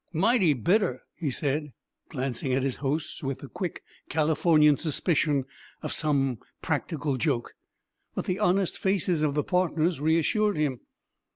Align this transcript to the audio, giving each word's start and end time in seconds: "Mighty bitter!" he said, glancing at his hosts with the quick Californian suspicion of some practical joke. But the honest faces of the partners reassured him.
"Mighty 0.13 0.53
bitter!" 0.53 1.03
he 1.13 1.29
said, 1.29 1.73
glancing 2.09 2.53
at 2.53 2.63
his 2.63 2.77
hosts 2.77 3.21
with 3.21 3.37
the 3.37 3.47
quick 3.47 3.83
Californian 4.09 4.75
suspicion 4.75 5.45
of 5.83 5.93
some 5.93 6.39
practical 6.59 7.17
joke. 7.17 7.53
But 8.15 8.25
the 8.25 8.39
honest 8.39 8.79
faces 8.79 9.21
of 9.21 9.35
the 9.35 9.43
partners 9.43 9.99
reassured 10.01 10.57
him. 10.57 10.79